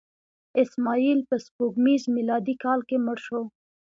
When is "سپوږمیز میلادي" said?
1.45-2.55